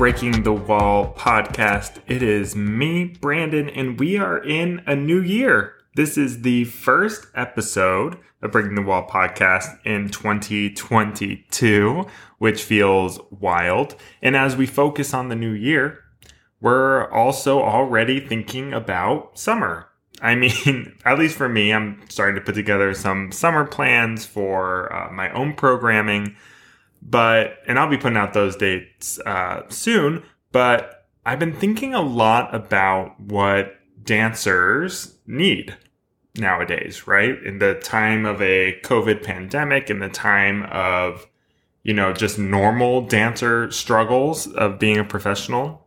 Breaking 0.00 0.44
the 0.44 0.54
Wall 0.54 1.12
podcast. 1.12 2.00
It 2.06 2.22
is 2.22 2.56
me, 2.56 3.04
Brandon, 3.04 3.68
and 3.68 4.00
we 4.00 4.16
are 4.16 4.42
in 4.42 4.82
a 4.86 4.96
new 4.96 5.20
year. 5.20 5.74
This 5.94 6.16
is 6.16 6.40
the 6.40 6.64
first 6.64 7.26
episode 7.34 8.16
of 8.40 8.50
Breaking 8.50 8.76
the 8.76 8.82
Wall 8.82 9.06
podcast 9.06 9.78
in 9.84 10.08
2022, 10.08 12.06
which 12.38 12.62
feels 12.62 13.20
wild. 13.28 13.94
And 14.22 14.36
as 14.36 14.56
we 14.56 14.64
focus 14.64 15.12
on 15.12 15.28
the 15.28 15.36
new 15.36 15.52
year, 15.52 15.98
we're 16.62 17.06
also 17.10 17.60
already 17.60 18.20
thinking 18.20 18.72
about 18.72 19.38
summer. 19.38 19.90
I 20.22 20.34
mean, 20.34 20.96
at 21.04 21.18
least 21.18 21.36
for 21.36 21.50
me, 21.50 21.74
I'm 21.74 22.00
starting 22.08 22.36
to 22.36 22.40
put 22.40 22.54
together 22.54 22.94
some 22.94 23.32
summer 23.32 23.66
plans 23.66 24.24
for 24.24 24.90
uh, 24.94 25.12
my 25.12 25.30
own 25.32 25.52
programming 25.52 26.36
but 27.02 27.58
and 27.66 27.78
I'll 27.78 27.88
be 27.88 27.96
putting 27.96 28.18
out 28.18 28.32
those 28.32 28.56
dates 28.56 29.18
uh, 29.20 29.62
soon. 29.68 30.22
But 30.52 31.06
I've 31.24 31.38
been 31.38 31.54
thinking 31.54 31.94
a 31.94 32.00
lot 32.00 32.54
about 32.54 33.18
what 33.20 33.76
dancers 34.02 35.16
need 35.26 35.76
nowadays, 36.36 37.06
right? 37.06 37.40
In 37.42 37.58
the 37.58 37.74
time 37.74 38.26
of 38.26 38.40
a 38.40 38.80
COVID 38.82 39.22
pandemic, 39.22 39.90
in 39.90 39.98
the 39.98 40.08
time 40.08 40.64
of 40.64 41.26
you 41.82 41.94
know 41.94 42.12
just 42.12 42.38
normal 42.38 43.02
dancer 43.02 43.70
struggles 43.70 44.46
of 44.46 44.78
being 44.78 44.98
a 44.98 45.04
professional, 45.04 45.86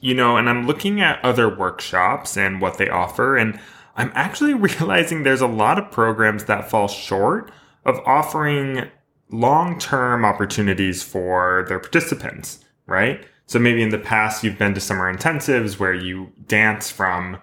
you 0.00 0.14
know, 0.14 0.36
and 0.36 0.48
I'm 0.48 0.66
looking 0.66 1.00
at 1.00 1.24
other 1.24 1.54
workshops 1.54 2.36
and 2.36 2.60
what 2.60 2.78
they 2.78 2.88
offer, 2.88 3.36
and 3.36 3.58
I'm 3.96 4.12
actually 4.14 4.54
realizing 4.68 5.22
there's 5.22 5.40
a 5.40 5.46
lot 5.46 5.78
of 5.78 5.90
programs 5.90 6.44
that 6.44 6.70
fall 6.70 6.88
short 6.88 7.50
of 7.84 7.98
offering 8.06 8.90
long 9.30 9.78
term 9.78 10.24
opportunities 10.24 11.02
for 11.02 11.64
their 11.68 11.78
participants, 11.78 12.64
right? 12.86 13.24
So 13.46 13.58
maybe 13.58 13.82
in 13.82 13.90
the 13.90 13.98
past, 13.98 14.44
you've 14.44 14.58
been 14.58 14.74
to 14.74 14.80
summer 14.80 15.12
intensives 15.12 15.78
where 15.78 15.94
you 15.94 16.32
dance 16.46 16.90
from 16.90 17.38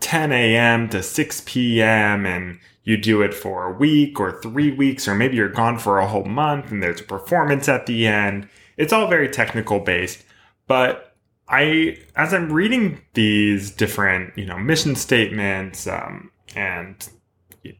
10 0.00 0.32
a.m. 0.32 0.88
to 0.90 1.02
6 1.02 1.42
p.m. 1.46 2.26
and 2.26 2.58
you 2.84 2.96
do 2.96 3.22
it 3.22 3.34
for 3.34 3.66
a 3.66 3.72
week 3.72 4.20
or 4.20 4.40
three 4.40 4.70
weeks, 4.70 5.08
or 5.08 5.14
maybe 5.14 5.36
you're 5.36 5.48
gone 5.48 5.78
for 5.78 5.98
a 5.98 6.06
whole 6.06 6.24
month 6.24 6.70
and 6.70 6.82
there's 6.82 7.00
a 7.00 7.04
performance 7.04 7.68
at 7.68 7.86
the 7.86 8.06
end. 8.06 8.48
It's 8.76 8.92
all 8.92 9.08
very 9.08 9.28
technical 9.28 9.80
based, 9.80 10.24
but 10.66 11.16
I, 11.48 11.98
as 12.16 12.34
I'm 12.34 12.52
reading 12.52 13.00
these 13.14 13.70
different, 13.70 14.36
you 14.36 14.44
know, 14.44 14.58
mission 14.58 14.94
statements 14.94 15.86
um, 15.86 16.30
and 16.54 17.08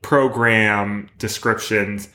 program 0.02 1.08
descriptions, 1.18 2.08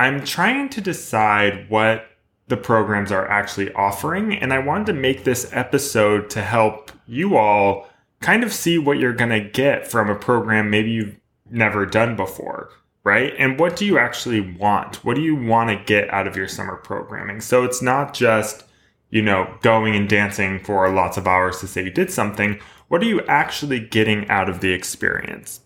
I'm 0.00 0.24
trying 0.24 0.70
to 0.70 0.80
decide 0.80 1.68
what 1.68 2.06
the 2.48 2.56
programs 2.56 3.12
are 3.12 3.28
actually 3.28 3.70
offering. 3.74 4.34
And 4.34 4.50
I 4.50 4.58
wanted 4.58 4.86
to 4.86 4.92
make 4.94 5.24
this 5.24 5.50
episode 5.52 6.30
to 6.30 6.40
help 6.40 6.90
you 7.06 7.36
all 7.36 7.86
kind 8.20 8.42
of 8.42 8.50
see 8.50 8.78
what 8.78 8.96
you're 8.96 9.12
going 9.12 9.30
to 9.30 9.50
get 9.50 9.86
from 9.86 10.08
a 10.08 10.14
program 10.14 10.70
maybe 10.70 10.90
you've 10.90 11.20
never 11.50 11.84
done 11.84 12.16
before, 12.16 12.70
right? 13.04 13.34
And 13.38 13.60
what 13.60 13.76
do 13.76 13.84
you 13.84 13.98
actually 13.98 14.40
want? 14.40 15.04
What 15.04 15.16
do 15.16 15.20
you 15.20 15.36
want 15.36 15.68
to 15.68 15.84
get 15.84 16.08
out 16.08 16.26
of 16.26 16.34
your 16.34 16.48
summer 16.48 16.76
programming? 16.76 17.42
So 17.42 17.62
it's 17.64 17.82
not 17.82 18.14
just, 18.14 18.64
you 19.10 19.20
know, 19.20 19.54
going 19.60 19.94
and 19.94 20.08
dancing 20.08 20.60
for 20.60 20.90
lots 20.90 21.18
of 21.18 21.26
hours 21.26 21.60
to 21.60 21.66
say 21.66 21.84
you 21.84 21.90
did 21.90 22.10
something. 22.10 22.58
What 22.88 23.02
are 23.02 23.06
you 23.06 23.20
actually 23.26 23.80
getting 23.80 24.26
out 24.30 24.48
of 24.48 24.60
the 24.60 24.72
experience? 24.72 25.60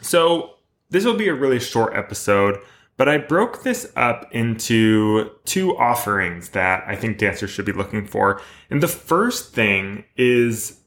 So 0.00 0.54
this 0.90 1.04
will 1.04 1.16
be 1.16 1.28
a 1.28 1.34
really 1.34 1.60
short 1.60 1.94
episode. 1.94 2.58
But 2.96 3.08
I 3.08 3.18
broke 3.18 3.62
this 3.62 3.90
up 3.96 4.28
into 4.32 5.30
two 5.44 5.76
offerings 5.76 6.50
that 6.50 6.84
I 6.86 6.94
think 6.94 7.18
dancers 7.18 7.50
should 7.50 7.64
be 7.64 7.72
looking 7.72 8.06
for. 8.06 8.40
And 8.70 8.82
the 8.82 8.88
first 8.88 9.54
thing 9.54 10.04
is 10.16 10.80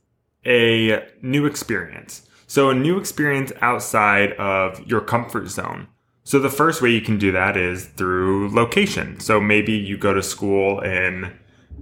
a 0.45 1.03
new 1.21 1.45
experience. 1.45 2.27
So, 2.47 2.69
a 2.69 2.75
new 2.75 2.99
experience 2.99 3.51
outside 3.61 4.33
of 4.33 4.85
your 4.85 5.01
comfort 5.01 5.47
zone. 5.47 5.88
So, 6.23 6.39
the 6.39 6.49
first 6.49 6.81
way 6.81 6.91
you 6.91 7.01
can 7.01 7.17
do 7.17 7.31
that 7.31 7.57
is 7.57 7.85
through 7.85 8.49
location. 8.49 9.19
So, 9.19 9.41
maybe 9.41 9.73
you 9.73 9.97
go 9.97 10.13
to 10.13 10.21
school 10.21 10.79
in, 10.81 11.35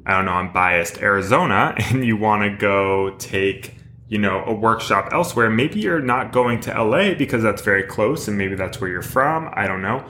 I 0.06 0.14
don't 0.14 0.26
know, 0.26 0.32
I'm 0.32 0.54
biased, 0.54 1.00
Arizona, 1.00 1.76
and 1.90 2.06
you 2.06 2.16
want 2.16 2.44
to 2.44 2.58
go 2.58 3.16
take 3.18 3.76
you 4.08 4.18
know, 4.18 4.44
a 4.46 4.54
workshop 4.54 5.10
elsewhere. 5.12 5.50
Maybe 5.50 5.80
you're 5.80 6.02
not 6.02 6.32
going 6.32 6.60
to 6.62 6.84
LA 6.84 7.14
because 7.14 7.42
that's 7.42 7.62
very 7.62 7.84
close 7.84 8.28
and 8.28 8.38
maybe 8.38 8.56
that's 8.56 8.80
where 8.80 8.90
you're 8.90 9.02
from. 9.02 9.50
I 9.54 9.68
don't 9.68 9.82
know. 9.82 10.06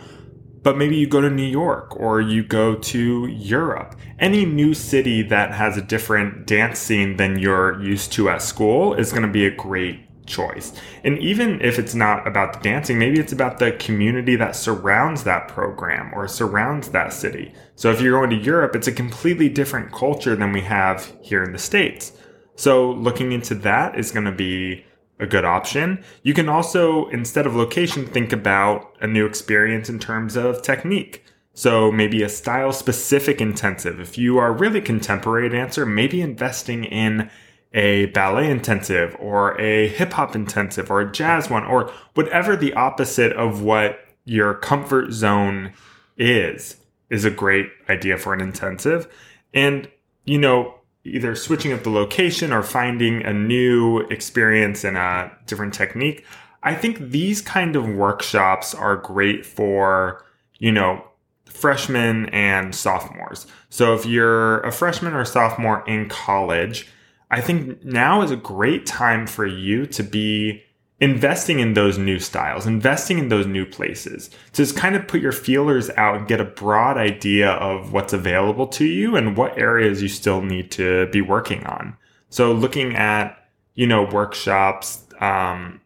But 0.63 0.77
maybe 0.77 0.95
you 0.95 1.07
go 1.07 1.19
to 1.19 1.29
New 1.29 1.43
York 1.43 1.95
or 1.97 2.21
you 2.21 2.41
go 2.41 2.75
to 2.75 3.27
Europe. 3.27 3.95
Any 4.17 4.45
new 4.45 4.73
city 4.73 5.21
that 5.23 5.51
has 5.51 5.77
a 5.77 5.81
different 5.81 6.47
dance 6.47 6.79
scene 6.79 7.17
than 7.17 7.37
you're 7.37 7.81
used 7.81 8.13
to 8.13 8.29
at 8.29 8.41
school 8.41 8.93
is 8.93 9.11
going 9.11 9.23
to 9.23 9.31
be 9.31 9.45
a 9.45 9.51
great 9.51 9.99
choice. 10.25 10.73
And 11.03 11.19
even 11.19 11.59
if 11.61 11.77
it's 11.77 11.93
not 11.93 12.25
about 12.25 12.53
the 12.53 12.59
dancing, 12.59 12.97
maybe 12.97 13.19
it's 13.19 13.33
about 13.33 13.59
the 13.59 13.73
community 13.73 14.37
that 14.37 14.55
surrounds 14.55 15.25
that 15.25 15.49
program 15.49 16.13
or 16.13 16.29
surrounds 16.29 16.89
that 16.89 17.11
city. 17.11 17.53
So 17.75 17.91
if 17.91 18.01
you're 18.01 18.17
going 18.17 18.29
to 18.29 18.43
Europe, 18.43 18.75
it's 18.75 18.87
a 18.87 18.93
completely 18.93 19.49
different 19.49 19.91
culture 19.91 20.35
than 20.35 20.53
we 20.53 20.61
have 20.61 21.13
here 21.21 21.43
in 21.43 21.51
the 21.51 21.59
States. 21.59 22.13
So 22.55 22.91
looking 22.91 23.31
into 23.31 23.55
that 23.55 23.97
is 23.97 24.11
going 24.11 24.25
to 24.25 24.31
be 24.31 24.85
a 25.19 25.25
good 25.25 25.45
option. 25.45 26.03
You 26.23 26.33
can 26.33 26.49
also, 26.49 27.07
instead 27.09 27.45
of 27.45 27.55
location, 27.55 28.05
think 28.05 28.33
about 28.33 28.95
a 28.99 29.07
new 29.07 29.25
experience 29.25 29.89
in 29.89 29.99
terms 29.99 30.35
of 30.35 30.61
technique. 30.61 31.23
So 31.53 31.91
maybe 31.91 32.23
a 32.23 32.29
style 32.29 32.73
specific 32.73 33.39
intensive. 33.39 33.99
If 33.99 34.17
you 34.17 34.37
are 34.39 34.51
really 34.51 34.81
contemporary 34.81 35.49
dancer, 35.49 35.85
maybe 35.85 36.21
investing 36.21 36.83
in 36.83 37.29
a 37.73 38.07
ballet 38.07 38.49
intensive 38.49 39.15
or 39.19 39.59
a 39.59 39.87
hip 39.87 40.13
hop 40.13 40.35
intensive 40.35 40.91
or 40.91 41.01
a 41.01 41.11
jazz 41.11 41.49
one 41.49 41.63
or 41.63 41.91
whatever 42.13 42.55
the 42.55 42.73
opposite 42.73 43.33
of 43.33 43.61
what 43.61 43.99
your 44.25 44.53
comfort 44.55 45.11
zone 45.11 45.73
is, 46.17 46.77
is 47.09 47.25
a 47.25 47.31
great 47.31 47.69
idea 47.89 48.17
for 48.17 48.33
an 48.33 48.41
intensive. 48.41 49.07
And, 49.53 49.89
you 50.25 50.37
know, 50.37 50.75
either 51.05 51.35
switching 51.35 51.73
up 51.73 51.83
the 51.83 51.89
location 51.89 52.53
or 52.53 52.63
finding 52.63 53.23
a 53.23 53.33
new 53.33 53.99
experience 53.99 54.83
and 54.83 54.97
a 54.97 55.31
different 55.45 55.73
technique. 55.73 56.25
I 56.63 56.75
think 56.75 56.97
these 57.11 57.41
kind 57.41 57.75
of 57.75 57.87
workshops 57.87 58.73
are 58.73 58.95
great 58.95 59.45
for, 59.45 60.23
you 60.59 60.71
know, 60.71 61.03
freshmen 61.45 62.29
and 62.29 62.73
sophomores. 62.73 63.47
So 63.69 63.93
if 63.93 64.05
you're 64.05 64.61
a 64.61 64.71
freshman 64.71 65.13
or 65.13 65.25
sophomore 65.25 65.83
in 65.87 66.07
college, 66.07 66.87
I 67.29 67.41
think 67.41 67.83
now 67.83 68.21
is 68.21 68.31
a 68.31 68.37
great 68.37 68.85
time 68.85 69.27
for 69.27 69.45
you 69.45 69.85
to 69.87 70.03
be 70.03 70.63
investing 71.03 71.59
in 71.59 71.73
those 71.73 71.97
new 71.97 72.17
styles, 72.17 72.65
investing 72.65 73.19
in 73.19 73.27
those 73.27 73.45
new 73.45 73.65
places. 73.65 74.29
To 74.53 74.63
just 74.63 74.77
kind 74.77 74.95
of 74.95 75.05
put 75.05 75.19
your 75.19 75.33
feelers 75.33 75.89
out 75.97 76.15
and 76.15 76.27
get 76.29 76.39
a 76.39 76.45
broad 76.45 76.97
idea 76.97 77.51
of 77.51 77.91
what's 77.91 78.13
available 78.13 78.67
to 78.67 78.85
you 78.85 79.17
and 79.17 79.35
what 79.35 79.57
areas 79.57 80.01
you 80.01 80.07
still 80.07 80.41
need 80.41 80.71
to 80.71 81.07
be 81.07 81.19
working 81.19 81.65
on. 81.65 81.97
So 82.29 82.53
looking 82.53 82.95
at, 82.95 83.37
you 83.75 83.85
know, 83.85 84.03
workshops, 84.03 85.03
um, 85.19 85.81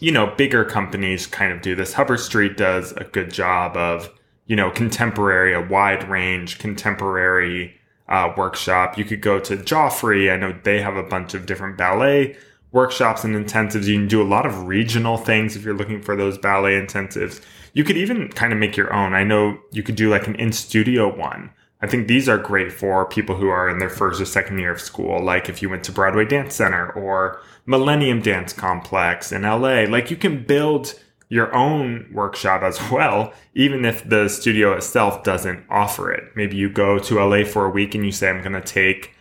you 0.00 0.10
know, 0.10 0.34
bigger 0.36 0.64
companies 0.64 1.28
kind 1.28 1.52
of 1.52 1.62
do 1.62 1.76
this. 1.76 1.92
Hubbard 1.92 2.18
Street 2.18 2.56
does 2.56 2.92
a 2.96 3.04
good 3.04 3.32
job 3.32 3.76
of, 3.76 4.10
you 4.46 4.56
know, 4.56 4.72
contemporary, 4.72 5.54
a 5.54 5.60
wide 5.60 6.08
range 6.08 6.58
contemporary 6.58 7.78
uh, 8.08 8.32
workshop. 8.36 8.98
You 8.98 9.04
could 9.04 9.20
go 9.20 9.38
to 9.38 9.56
Joffrey. 9.56 10.32
I 10.32 10.36
know 10.36 10.52
they 10.64 10.82
have 10.82 10.96
a 10.96 11.04
bunch 11.04 11.32
of 11.34 11.46
different 11.46 11.78
ballet 11.78 12.36
workshops 12.72 13.24
and 13.24 13.34
intensives. 13.34 13.86
You 13.86 13.96
can 13.96 14.08
do 14.08 14.22
a 14.22 14.24
lot 14.24 14.46
of 14.46 14.66
regional 14.66 15.16
things 15.16 15.56
if 15.56 15.64
you're 15.64 15.74
looking 15.74 16.02
for 16.02 16.16
those 16.16 16.38
ballet 16.38 16.80
intensives. 16.80 17.40
You 17.72 17.84
could 17.84 17.96
even 17.96 18.28
kind 18.28 18.52
of 18.52 18.58
make 18.58 18.76
your 18.76 18.92
own. 18.92 19.14
I 19.14 19.24
know 19.24 19.58
you 19.72 19.82
could 19.82 19.96
do 19.96 20.10
like 20.10 20.26
an 20.26 20.34
in 20.36 20.52
studio 20.52 21.14
one. 21.14 21.50
I 21.82 21.86
think 21.86 22.08
these 22.08 22.28
are 22.28 22.38
great 22.38 22.72
for 22.72 23.04
people 23.06 23.36
who 23.36 23.48
are 23.48 23.68
in 23.68 23.78
their 23.78 23.90
first 23.90 24.20
or 24.20 24.24
second 24.24 24.58
year 24.58 24.72
of 24.72 24.80
school. 24.80 25.22
Like 25.22 25.48
if 25.48 25.60
you 25.60 25.68
went 25.68 25.84
to 25.84 25.92
Broadway 25.92 26.24
Dance 26.24 26.54
Center 26.54 26.90
or 26.92 27.40
Millennium 27.66 28.22
Dance 28.22 28.52
Complex 28.52 29.30
in 29.30 29.42
LA, 29.42 29.82
like 29.82 30.10
you 30.10 30.16
can 30.16 30.44
build 30.44 30.94
your 31.28 31.54
own 31.54 32.08
workshop 32.12 32.62
as 32.62 32.80
well, 32.90 33.32
even 33.54 33.84
if 33.84 34.08
the 34.08 34.28
studio 34.28 34.72
itself 34.74 35.22
doesn't 35.22 35.64
offer 35.68 36.10
it. 36.10 36.24
Maybe 36.34 36.56
you 36.56 36.70
go 36.70 36.98
to 36.98 37.22
LA 37.22 37.44
for 37.44 37.66
a 37.66 37.70
week 37.70 37.94
and 37.94 38.04
you 38.04 38.12
say, 38.12 38.30
I'm 38.30 38.42
going 38.42 38.52
to 38.52 38.60
take, 38.60 39.14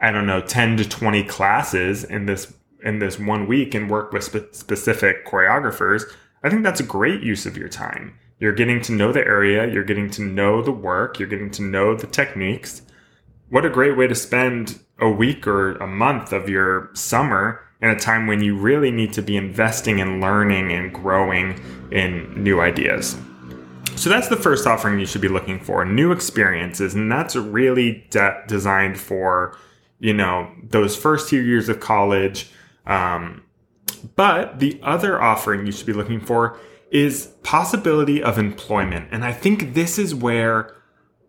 I 0.00 0.10
don't 0.10 0.26
know, 0.26 0.40
10 0.40 0.78
to 0.78 0.88
20 0.88 1.22
classes 1.24 2.04
in 2.04 2.26
this 2.26 2.52
in 2.84 2.98
this 2.98 3.18
one 3.18 3.46
week 3.46 3.74
and 3.74 3.90
work 3.90 4.12
with 4.12 4.24
spe- 4.24 4.52
specific 4.52 5.26
choreographers, 5.26 6.04
I 6.42 6.50
think 6.50 6.62
that's 6.62 6.80
a 6.80 6.84
great 6.84 7.22
use 7.22 7.46
of 7.46 7.56
your 7.56 7.68
time. 7.68 8.18
You're 8.38 8.52
getting 8.52 8.80
to 8.82 8.92
know 8.92 9.12
the 9.12 9.20
area, 9.20 9.72
you're 9.72 9.84
getting 9.84 10.10
to 10.10 10.22
know 10.22 10.62
the 10.62 10.72
work, 10.72 11.18
you're 11.18 11.28
getting 11.28 11.50
to 11.52 11.62
know 11.62 11.94
the 11.94 12.08
techniques. 12.08 12.82
What 13.50 13.64
a 13.64 13.70
great 13.70 13.96
way 13.96 14.06
to 14.06 14.14
spend 14.14 14.80
a 14.98 15.08
week 15.08 15.46
or 15.46 15.76
a 15.76 15.86
month 15.86 16.32
of 16.32 16.48
your 16.48 16.90
summer 16.94 17.60
in 17.80 17.90
a 17.90 17.98
time 17.98 18.26
when 18.26 18.42
you 18.42 18.56
really 18.56 18.90
need 18.90 19.12
to 19.12 19.22
be 19.22 19.36
investing 19.36 19.98
in 19.98 20.20
learning 20.20 20.72
and 20.72 20.92
growing 20.92 21.60
in 21.90 22.42
new 22.42 22.60
ideas. 22.60 23.16
So 23.96 24.08
that's 24.08 24.28
the 24.28 24.36
first 24.36 24.66
offering 24.66 24.98
you 24.98 25.06
should 25.06 25.20
be 25.20 25.28
looking 25.28 25.60
for 25.60 25.84
new 25.84 26.12
experiences. 26.12 26.94
And 26.94 27.10
that's 27.10 27.36
really 27.36 28.06
de- 28.10 28.42
designed 28.48 28.98
for, 28.98 29.56
you 30.00 30.14
know, 30.14 30.50
those 30.62 30.96
first 30.96 31.28
few 31.28 31.40
years 31.40 31.68
of 31.68 31.80
college. 31.80 32.50
Um, 32.86 33.44
but 34.16 34.58
the 34.58 34.80
other 34.82 35.20
offering 35.20 35.66
you 35.66 35.72
should 35.72 35.86
be 35.86 35.92
looking 35.92 36.20
for 36.20 36.58
is 36.90 37.26
possibility 37.42 38.22
of 38.22 38.38
employment. 38.38 39.08
And 39.10 39.24
I 39.24 39.32
think 39.32 39.74
this 39.74 39.98
is 39.98 40.14
where 40.14 40.76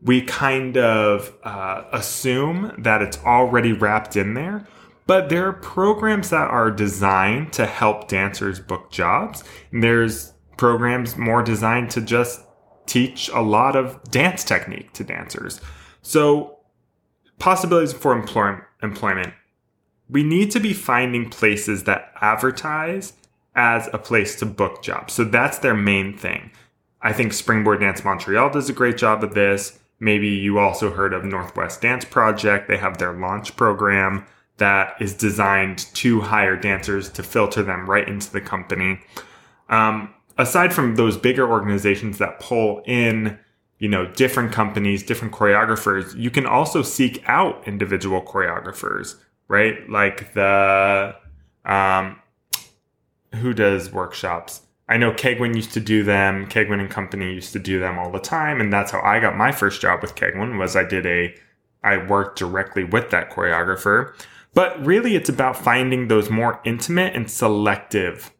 we 0.02 0.22
kind 0.22 0.78
of 0.78 1.34
uh, 1.44 1.84
assume 1.94 2.74
that 2.78 3.02
it's 3.02 3.18
already 3.20 3.72
wrapped 3.72 4.18
in 4.18 4.34
there. 4.34 4.68
But 5.06 5.30
there 5.30 5.48
are 5.48 5.54
programs 5.54 6.30
that 6.30 6.50
are 6.50 6.72
designed 6.72 7.54
to 7.54 7.66
help 7.66 8.08
dancers 8.08 8.60
book 8.60 8.92
jobs. 8.92 9.44
And 9.72 9.84
there's 9.84 10.34
programs 10.58 11.18
more 11.18 11.44
designed 11.44 11.90
to 11.92 12.02
just 12.02 12.42
teach 12.86 13.30
a 13.30 13.42
lot 13.42 13.76
of 13.76 14.02
dance 14.12 14.44
technique 14.44 14.94
to 14.94 15.04
dancers. 15.04 15.62
So, 16.02 16.60
possibilities 17.40 17.94
for 17.94 18.14
employ- 18.14 18.60
employment. 18.82 19.34
We 20.14 20.24
need 20.24 20.52
to 20.52 20.60
be 20.60 20.74
finding 20.74 21.32
places 21.32 21.86
that 21.86 22.14
advertise 22.22 23.14
as 23.56 23.90
a 23.92 23.98
place 23.98 24.36
to 24.38 24.46
book 24.46 24.84
jobs. 24.84 25.14
So 25.14 25.24
that's 25.24 25.58
their 25.58 25.74
main 25.74 26.16
thing. 26.16 26.52
I 27.02 27.14
think 27.14 27.34
Springboard 27.34 27.80
Danse 27.80 28.04
Montreal 28.04 28.52
does 28.52 28.70
a 28.70 28.74
great 28.74 28.98
job 28.98 29.24
of 29.24 29.34
this. 29.34 29.80
Maybe 30.00 30.28
you 30.28 30.60
also 30.60 30.92
heard 30.92 31.14
of 31.14 31.26
Northwest 31.26 31.82
Dance 31.82 32.06
Project. 32.06 32.68
They 32.68 32.78
have 32.78 33.00
their 33.00 33.14
launch 33.14 33.56
program 33.56 34.26
that 34.58 34.96
is 35.02 35.16
designed 35.16 35.80
to 35.96 36.22
hire 36.22 36.56
dancers 36.56 37.10
to 37.10 37.24
filter 37.24 37.64
them 37.64 37.90
right 37.90 38.08
into 38.08 38.32
the 38.32 38.42
company. 38.42 39.00
Um, 39.70 40.14
aside 40.38 40.74
from 40.74 40.96
those 40.96 41.18
bigger 41.18 41.50
organizations 41.50 42.20
that 42.20 42.40
pull 42.40 42.84
in, 42.86 43.40
you 43.80 43.90
know, 43.90 44.06
different 44.06 44.52
companies, 44.52 45.02
different 45.02 45.34
choreographers, 45.34 46.16
you 46.16 46.30
can 46.30 46.46
also 46.46 46.84
seek 46.84 47.24
out 47.28 47.68
individual 47.68 48.22
choreographers, 48.22 49.16
right? 49.48 49.90
Like 49.90 50.34
the 50.34 51.16
um, 51.66 52.20
who 53.36 53.54
does 53.54 53.92
workshops. 53.92 54.62
I 54.88 54.98
know 54.98 55.12
Keigwin 55.12 55.56
used 55.56 55.74
to 55.74 55.80
do 55.80 56.04
them. 56.04 56.48
Keigwin 56.48 56.80
and 56.80 56.90
Company 56.90 57.34
used 57.34 57.54
to 57.54 57.60
do 57.60 57.80
them 57.80 57.98
all 57.98 58.12
the 58.12 58.20
time, 58.20 58.60
and 58.60 58.72
that's 58.72 58.92
how 58.92 59.02
I 59.02 59.20
got 59.20 59.38
my 59.38 59.52
first 59.52 59.82
job 59.82 60.02
with 60.02 60.16
Keigwin. 60.16 60.60
Was 60.60 60.76
I 60.76 60.84
did 60.84 61.06
a, 61.06 61.36
I 61.84 61.98
worked 61.98 62.38
directly 62.38 62.84
with 62.84 63.10
that 63.12 63.32
choreographer. 63.32 64.14
But 64.54 64.86
really, 64.86 65.16
it's 65.16 65.30
about 65.30 65.58
finding 65.58 66.08
those 66.08 66.30
more 66.30 66.62
intimate 66.64 67.16
and 67.16 67.30
selective 67.30 68.32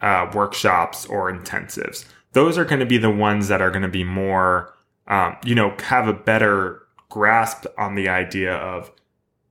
uh, 0.00 0.30
workshops 0.34 1.06
or 1.06 1.32
intensives. 1.32 2.04
Those 2.32 2.58
are 2.58 2.64
going 2.64 2.80
to 2.80 2.86
be 2.86 2.98
the 2.98 3.10
ones 3.10 3.48
that 3.48 3.62
are 3.62 3.70
going 3.70 3.82
to 3.82 3.88
be 3.88 4.04
more, 4.04 4.74
um, 5.06 5.36
you 5.44 5.54
know, 5.54 5.74
have 5.84 6.08
a 6.08 6.12
better 6.12 6.82
grasp 7.08 7.66
on 7.78 7.94
the 7.94 8.08
idea 8.08 8.54
of 8.54 8.90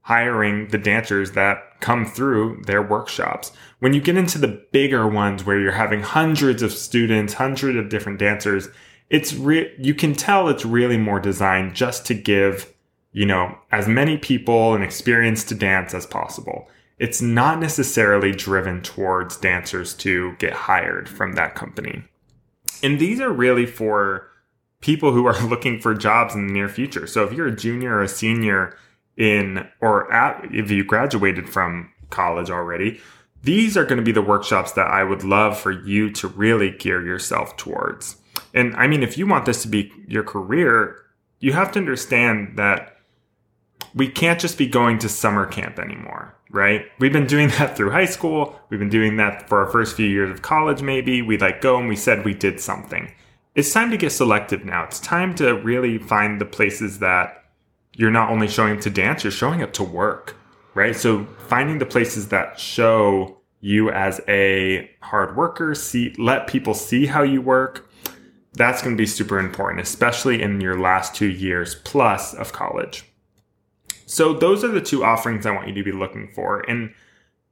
hiring 0.09 0.67
the 0.69 0.77
dancers 0.79 1.33
that 1.33 1.79
come 1.81 2.03
through 2.03 2.59
their 2.65 2.81
workshops. 2.81 3.51
When 3.77 3.93
you 3.93 4.01
get 4.01 4.17
into 4.17 4.39
the 4.39 4.65
bigger 4.71 5.07
ones 5.07 5.45
where 5.45 5.59
you're 5.59 5.71
having 5.71 6.01
hundreds 6.01 6.63
of 6.63 6.73
students, 6.73 7.35
hundreds 7.35 7.77
of 7.77 7.89
different 7.89 8.17
dancers, 8.17 8.69
it's 9.11 9.35
re- 9.35 9.71
you 9.77 9.93
can 9.93 10.15
tell 10.15 10.49
it's 10.49 10.65
really 10.65 10.97
more 10.97 11.19
designed 11.19 11.75
just 11.75 12.07
to 12.07 12.15
give, 12.15 12.73
you 13.11 13.27
know, 13.27 13.55
as 13.71 13.87
many 13.87 14.17
people 14.17 14.73
an 14.73 14.81
experience 14.81 15.43
to 15.43 15.53
dance 15.53 15.93
as 15.93 16.07
possible. 16.07 16.67
It's 16.97 17.21
not 17.21 17.59
necessarily 17.59 18.31
driven 18.31 18.81
towards 18.81 19.37
dancers 19.37 19.93
to 19.97 20.35
get 20.39 20.53
hired 20.53 21.07
from 21.07 21.33
that 21.33 21.53
company. 21.53 22.03
And 22.81 22.99
these 22.99 23.19
are 23.19 23.31
really 23.31 23.67
for 23.67 24.27
people 24.81 25.11
who 25.11 25.27
are 25.27 25.39
looking 25.47 25.79
for 25.79 25.93
jobs 25.93 26.33
in 26.33 26.47
the 26.47 26.53
near 26.53 26.67
future. 26.67 27.05
So 27.05 27.25
if 27.25 27.31
you're 27.31 27.45
a 27.45 27.55
junior 27.55 27.97
or 27.97 28.01
a 28.01 28.07
senior 28.07 28.75
in 29.19 29.67
or 29.81 30.11
at, 30.11 30.43
if 30.51 30.71
you 30.71 30.83
graduated 30.83 31.47
from 31.47 31.91
college 32.09 32.49
already, 32.49 32.99
these 33.43 33.77
are 33.77 33.85
going 33.85 33.97
to 33.97 34.03
be 34.03 34.11
the 34.11 34.21
workshops 34.21 34.71
that 34.71 34.87
I 34.87 35.03
would 35.03 35.23
love 35.23 35.59
for 35.59 35.71
you 35.71 36.11
to 36.13 36.27
really 36.27 36.71
gear 36.71 37.05
yourself 37.05 37.55
towards. 37.57 38.15
And 38.53 38.75
I 38.75 38.87
mean, 38.87 39.03
if 39.03 39.17
you 39.17 39.27
want 39.27 39.45
this 39.45 39.61
to 39.61 39.67
be 39.67 39.91
your 40.07 40.23
career, 40.23 40.95
you 41.39 41.53
have 41.53 41.71
to 41.73 41.79
understand 41.79 42.57
that 42.57 42.97
we 43.93 44.07
can't 44.07 44.39
just 44.39 44.57
be 44.57 44.67
going 44.67 44.99
to 44.99 45.09
summer 45.09 45.45
camp 45.45 45.79
anymore, 45.79 46.35
right? 46.51 46.85
We've 46.99 47.13
been 47.13 47.27
doing 47.27 47.49
that 47.49 47.75
through 47.75 47.91
high 47.91 48.05
school. 48.05 48.59
We've 48.69 48.79
been 48.79 48.89
doing 48.89 49.17
that 49.17 49.47
for 49.47 49.63
our 49.63 49.71
first 49.71 49.95
few 49.95 50.07
years 50.07 50.29
of 50.29 50.41
college, 50.41 50.81
maybe. 50.81 51.21
We 51.21 51.37
like 51.37 51.61
go 51.61 51.77
and 51.77 51.87
we 51.87 51.95
said 51.95 52.25
we 52.25 52.33
did 52.33 52.59
something. 52.59 53.11
It's 53.55 53.73
time 53.73 53.89
to 53.91 53.97
get 53.97 54.11
selective 54.11 54.63
now. 54.63 54.83
It's 54.83 54.99
time 54.99 55.33
to 55.35 55.53
really 55.53 55.97
find 55.97 56.39
the 56.39 56.45
places 56.45 56.99
that 56.99 57.45
you're 57.99 58.09
not 58.09 58.29
only 58.29 58.47
showing 58.47 58.71
up 58.77 58.79
to 58.79 58.89
dance, 58.89 59.25
you're 59.25 59.31
showing 59.31 59.61
up 59.61 59.73
to 59.73 59.83
work, 59.83 60.37
right? 60.73 60.95
So 60.95 61.25
finding 61.49 61.79
the 61.79 61.85
places 61.85 62.29
that 62.29 62.57
show 62.57 63.41
you 63.59 63.91
as 63.91 64.21
a 64.29 64.89
hard 65.01 65.35
worker, 65.35 65.75
see 65.75 66.15
let 66.17 66.47
people 66.47 66.73
see 66.73 67.07
how 67.07 67.23
you 67.23 67.41
work. 67.41 67.91
That's 68.53 68.81
going 68.81 68.95
to 68.95 69.01
be 69.01 69.05
super 69.05 69.37
important, 69.37 69.81
especially 69.81 70.41
in 70.41 70.61
your 70.61 70.79
last 70.79 71.13
2 71.13 71.25
years 71.27 71.75
plus 71.83 72.33
of 72.33 72.53
college. 72.53 73.03
So 74.05 74.33
those 74.33 74.63
are 74.63 74.69
the 74.69 74.79
two 74.79 75.03
offerings 75.03 75.45
I 75.45 75.51
want 75.51 75.67
you 75.67 75.73
to 75.73 75.83
be 75.83 75.91
looking 75.91 76.29
for. 76.33 76.61
And 76.69 76.93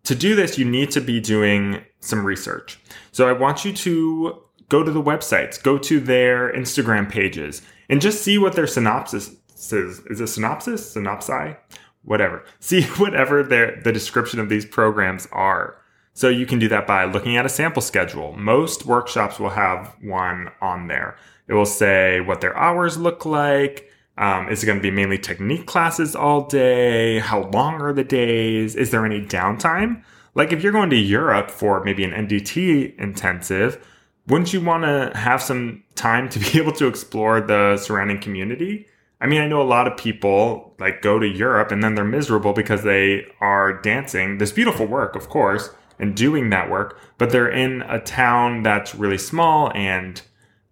to 0.06 0.16
do 0.16 0.34
this, 0.34 0.58
you 0.58 0.64
need 0.64 0.92
to 0.92 1.02
be 1.02 1.20
doing 1.20 1.84
some 2.00 2.26
research. 2.26 2.80
So 3.12 3.28
I 3.28 3.34
want 3.34 3.66
you 3.66 3.74
to 3.74 4.44
go 4.70 4.82
to 4.82 4.92
the 4.92 5.04
websites, 5.04 5.62
go 5.62 5.78
to 5.80 6.00
their 6.00 6.54
Instagram 6.54 7.10
pages, 7.10 7.62
and 7.90 8.00
just 8.00 8.24
see 8.24 8.38
what 8.38 8.54
their 8.54 8.66
synopsis 8.66 9.36
says 9.58 10.00
is 10.10 10.22
it 10.22 10.28
synopsis? 10.28 10.96
Synopsi? 10.96 11.58
Whatever. 12.04 12.44
See 12.60 12.84
whatever 12.84 13.44
their 13.44 13.82
the 13.84 13.92
description 13.92 14.40
of 14.40 14.50
these 14.50 14.66
programs 14.66 15.28
are. 15.32 15.76
So 16.14 16.30
you 16.30 16.48
can 16.48 16.58
do 16.58 16.68
that 16.70 16.88
by 16.88 17.06
looking 17.06 17.38
at 17.38 17.46
a 17.46 17.50
sample 17.50 17.82
schedule. 17.82 18.36
Most 18.36 18.86
workshops 18.86 19.40
will 19.40 19.52
have 19.52 19.96
one 20.02 20.50
on 20.62 20.88
there. 20.88 21.16
It 21.48 21.54
will 21.54 21.66
say 21.66 22.22
what 22.22 22.42
their 22.42 22.58
hours 22.58 22.98
look 22.98 23.26
like. 23.26 23.92
Um, 24.18 24.50
is 24.50 24.64
it 24.64 24.66
going 24.66 24.80
to 24.80 24.82
be 24.82 24.90
mainly 24.90 25.20
technique 25.20 25.68
classes 25.68 26.16
all 26.16 26.48
day? 26.48 27.20
How 27.20 27.44
long 27.50 27.76
are 27.82 27.94
the 27.94 28.04
days? 28.04 28.76
Is 28.76 28.90
there 28.90 29.06
any 29.06 29.22
downtime? 29.22 30.02
Like 30.34 30.52
if 30.52 30.62
you're 30.64 30.72
going 30.72 30.92
to 30.92 30.96
europe 30.96 31.50
for 31.50 31.84
maybe 31.84 32.04
an 32.04 32.12
ndt 32.28 32.96
intensive 33.00 33.84
wouldn't 34.28 34.54
you 34.54 34.62
want 34.62 34.84
to 34.84 35.18
have 35.18 35.42
some 35.42 35.84
time 35.96 36.30
to 36.30 36.40
be 36.40 36.48
able 36.60 36.74
to 36.74 36.88
explore 36.88 37.42
the 37.42 37.78
surrounding 37.78 38.20
community 38.20 38.86
I 39.20 39.28
mean, 39.28 39.42
I 39.42 39.48
know 39.48 39.62
a 39.62 39.64
lot 39.64 39.88
of 39.88 39.98
people 39.98 40.76
like 40.80 41.02
go 41.02 41.18
to 41.18 41.28
Europe 41.28 41.72
and 41.72 41.84
then 41.84 41.96
they're 41.96 42.06
miserable 42.06 42.54
because 42.54 42.84
they 42.84 43.26
are 43.40 43.82
dancing 43.82 44.38
this 44.38 44.52
beautiful 44.52 44.86
work, 44.86 45.16
of 45.16 45.30
course, 45.30 45.72
and 46.00 46.16
doing 46.16 46.52
that 46.52 46.70
work, 46.70 47.00
but 47.18 47.32
they're 47.32 47.50
in 47.50 47.82
a 47.84 48.00
town 48.00 48.62
that's 48.62 48.94
really 48.94 49.18
small 49.18 49.72
and, 49.74 50.22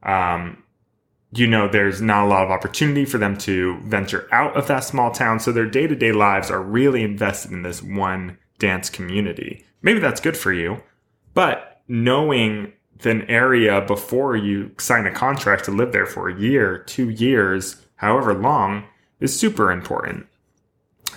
um, 0.04 0.62
you 1.32 1.48
know, 1.48 1.68
there's 1.68 2.02
not 2.02 2.26
a 2.26 2.28
lot 2.28 2.46
of 2.46 2.52
opportunity 2.52 3.04
for 3.04 3.18
them 3.18 3.36
to 3.36 3.80
venture 3.84 4.28
out 4.32 4.56
of 4.56 4.68
that 4.68 4.84
small 4.84 5.12
town. 5.12 5.40
So 5.40 5.52
their 5.52 5.66
day 5.66 5.88
to 5.88 5.96
day 5.96 6.12
lives 6.12 6.52
are 6.52 6.62
really 6.62 7.04
invested 7.04 7.52
in 7.52 7.64
this 7.64 7.82
one 7.82 8.38
dance 8.60 8.90
community. 8.90 9.66
Maybe 9.82 10.00
that's 10.00 10.22
good 10.22 10.38
for 10.38 10.54
you, 10.54 10.82
but 11.34 11.82
knowing 11.88 12.74
an 13.04 13.24
area 13.24 13.82
before 13.82 14.36
you 14.36 14.72
sign 14.78 15.06
a 15.06 15.12
contract 15.12 15.66
to 15.66 15.72
live 15.72 15.92
there 15.92 16.06
for 16.06 16.30
a 16.30 16.40
year, 16.40 16.78
two 16.78 17.10
years, 17.10 17.85
however 17.96 18.34
long, 18.34 18.86
is 19.20 19.38
super 19.38 19.72
important. 19.72 20.28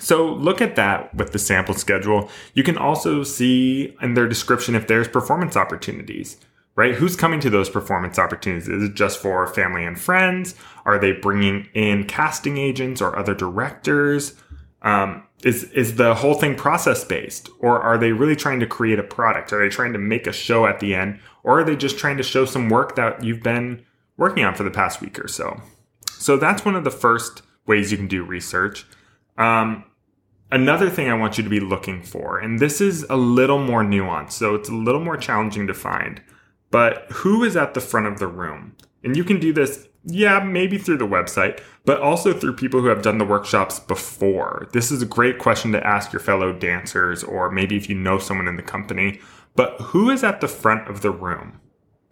So 0.01 0.33
look 0.33 0.61
at 0.61 0.77
that 0.77 1.15
with 1.15 1.33
the 1.33 1.39
sample 1.39 1.75
schedule. 1.75 2.31
You 2.55 2.63
can 2.63 2.79
also 2.79 3.23
see 3.23 3.97
in 4.01 4.15
their 4.15 4.29
description 4.29 4.75
if 4.75 4.87
there's 4.87 5.09
performance 5.09 5.57
opportunities, 5.57 6.37
right? 6.77 6.95
Who's 6.95 7.17
coming 7.17 7.41
to 7.41 7.51
those 7.51 7.69
performance 7.69 8.19
opportunities? 8.19 8.69
Is 8.69 8.85
it 8.85 8.95
just 8.95 9.21
for 9.21 9.47
family 9.47 9.85
and 9.85 10.01
friends? 10.01 10.55
Are 10.85 10.99
they 10.99 11.13
bringing 11.13 11.69
in 11.75 12.05
casting 12.05 12.59
agents 12.59 13.03
or 13.03 13.19
other 13.19 13.35
directors? 13.35 14.35
Um, 14.83 15.25
is 15.45 15.65
is 15.73 15.97
the 15.97 16.15
whole 16.15 16.35
thing 16.35 16.55
process 16.55 17.05
based, 17.05 17.49
or 17.61 17.81
are 17.81 17.99
they 17.99 18.13
really 18.13 18.37
trying 18.37 18.61
to 18.61 18.67
create 18.67 18.99
a 18.99 19.05
product? 19.05 19.53
Are 19.53 19.59
they 19.59 19.69
trying 19.69 19.93
to 19.93 19.99
make 19.99 20.27
a 20.27 20.33
show 20.33 20.67
at 20.67 20.81
the 20.81 20.95
end, 20.95 21.21
or 21.43 21.61
are 21.61 21.65
they 21.65 21.77
just 21.77 21.99
trying 21.99 22.17
to 22.17 22.23
show 22.23 22.45
some 22.45 22.69
work 22.69 22.97
that 22.97 23.23
you've 23.23 23.43
been 23.43 23.85
working 24.17 24.45
on 24.45 24.55
for 24.55 24.65
the 24.65 24.71
past 24.71 25.01
week 25.01 25.19
or 25.23 25.29
so? 25.29 25.61
So 26.19 26.37
that's 26.37 26.65
one 26.65 26.77
of 26.77 26.85
the 26.85 26.91
first 26.91 27.43
ways 27.67 27.91
you 27.93 27.99
can 27.99 28.09
do 28.09 28.25
research. 28.25 28.87
Um, 29.37 29.85
another 30.51 30.91
thing 30.91 31.09
I 31.09 31.15
want 31.15 31.39
you 31.39 31.45
to 31.45 31.51
be 31.51 31.61
looking 31.61 32.03
for, 32.03 32.39
and 32.39 32.59
this 32.59 32.81
is 32.81 33.05
a 33.09 33.17
little 33.17 33.59
more 33.59 33.85
nuanced, 33.85 34.33
so 34.33 34.55
it's 34.55 34.69
a 34.69 34.75
little 34.75 35.03
more 35.03 35.17
challenging 35.17 35.67
to 35.67 35.75
find, 35.75 36.21
but 36.71 37.07
who 37.13 37.45
is 37.45 37.57
at 37.57 37.75
the 37.75 37.81
front 37.81 38.07
of 38.07 38.19
the 38.19 38.27
room? 38.27 38.75
And 39.05 39.17
you 39.17 39.25
can 39.25 39.39
do 39.39 39.53
this, 39.53 39.87
yeah, 40.05 40.41
maybe 40.41 40.77
through 40.77 40.99
the 40.99 41.07
website, 41.07 41.61
but 41.85 42.01
also 42.01 42.33
through 42.33 42.57
people 42.57 42.81
who 42.81 42.89
have 42.89 43.03
done 43.03 43.19
the 43.19 43.25
workshops 43.25 43.79
before. 43.79 44.69
This 44.73 44.91
is 44.91 45.01
a 45.01 45.07
great 45.07 45.39
question 45.39 45.73
to 45.73 45.87
ask 45.87 46.13
your 46.13 46.21
fellow 46.21 46.53
dancers, 46.53 47.23
or 47.23 47.51
maybe 47.51 47.77
if 47.77 47.89
you 47.89 47.95
know 47.95 48.19
someone 48.19 48.49
in 48.49 48.57
the 48.57 48.63
company. 48.63 49.21
But 49.55 49.81
who 49.81 50.11
is 50.11 50.25
at 50.25 50.41
the 50.41 50.49
front 50.49 50.89
of 50.89 51.01
the 51.01 51.11
room? 51.11 51.61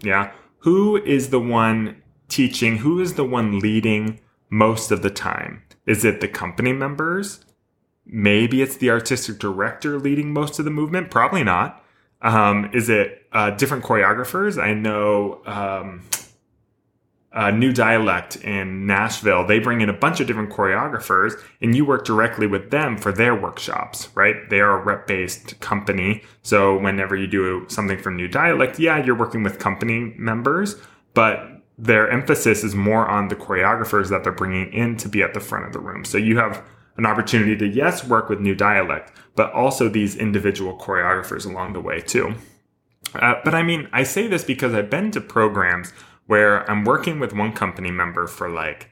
Yeah. 0.01 0.33
Who 0.61 0.97
is 0.97 1.31
the 1.31 1.41
one 1.41 2.03
teaching? 2.29 2.79
Who 2.79 3.01
is 3.01 3.15
the 3.15 3.25
one 3.25 3.59
leading 3.59 4.21
most 4.51 4.91
of 4.91 5.03
the 5.03 5.11
time? 5.11 5.63
Is 5.87 6.05
it 6.05 6.21
the 6.21 6.29
company 6.29 6.73
members? 6.73 7.45
Maybe 8.05 8.63
it's 8.63 8.77
the 8.77 8.91
artistic 8.91 9.39
director 9.39 9.99
leading 9.99 10.33
most 10.33 10.59
of 10.59 10.65
the 10.65 10.71
movement. 10.71 11.11
Probably 11.11 11.45
not. 11.45 11.85
Um, 12.23 12.71
is 12.73 12.89
it 12.89 13.27
uh, 13.33 13.51
different 13.51 13.85
choreographers? 13.85 14.63
I 14.63 14.75
know 14.75 15.43
um, 15.45 16.03
New 17.59 17.73
Dialect 17.73 18.37
in 18.37 18.87
Nashville. 18.87 19.47
They 19.47 19.59
bring 19.59 19.81
in 19.81 19.89
a 19.89 19.93
bunch 19.93 20.21
of 20.21 20.27
different 20.27 20.51
choreographers, 20.51 21.35
and 21.61 21.77
you 21.77 21.85
work 21.85 22.07
directly 22.07 22.47
with 22.47 22.71
them 22.71 22.97
for 22.97 23.13
their 23.13 23.35
workshops. 23.35 24.09
Right? 24.15 24.49
They 24.49 24.61
are 24.61 24.81
a 24.81 24.83
rep-based 24.83 25.61
company, 25.61 26.23
so 26.43 26.79
whenever 26.79 27.15
you 27.15 27.27
do 27.27 27.67
something 27.69 27.99
from 27.99 28.17
New 28.17 28.29
Dialect, 28.29 28.79
yeah, 28.79 29.05
you're 29.05 29.15
working 29.15 29.43
with 29.43 29.59
company 29.59 30.15
members, 30.17 30.77
but 31.13 31.56
their 31.79 32.09
emphasis 32.11 32.65
is 32.65 32.75
more 32.75 33.07
on 33.07 33.29
the 33.29 33.37
choreographers 33.37 34.09
that 34.09 34.25
they're 34.25 34.33
bringing 34.33 34.73
in 34.73 34.97
to 34.97 35.09
be 35.09 35.23
at 35.23 35.35
the 35.35 35.41
front 35.41 35.67
of 35.67 35.73
the 35.73 35.79
room. 35.79 36.05
So 36.05 36.19
you 36.19 36.39
have 36.39 36.67
an 36.97 37.05
opportunity 37.05 37.57
to, 37.57 37.67
yes, 37.67 38.07
work 38.07 38.29
with 38.29 38.41
new 38.41 38.55
dialect, 38.55 39.13
but 39.35 39.53
also 39.53 39.89
these 39.89 40.17
individual 40.17 40.79
choreographers 40.79 41.45
along 41.45 41.75
the 41.75 41.81
way 41.81 42.01
too. 42.01 42.35
Uh, 43.15 43.35
but 43.45 43.55
I 43.55 43.63
mean, 43.63 43.89
I 43.93 44.03
say 44.03 44.27
this 44.27 44.45
because 44.45 44.75
I've 44.75 44.91
been 44.91 45.11
to 45.13 45.21
programs 45.21 45.93
where 46.27 46.69
I'm 46.71 46.85
working 46.85 47.21
with 47.21 47.33
one 47.33 47.53
company 47.53 47.91
member 47.91 48.27
for 48.27 48.49
like 48.49 48.91